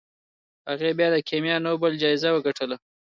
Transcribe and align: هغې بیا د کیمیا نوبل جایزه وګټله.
هغې 0.69 0.89
بیا 0.97 1.07
د 1.11 1.17
کیمیا 1.29 1.55
نوبل 1.67 1.91
جایزه 2.01 2.29
وګټله. 2.31 2.75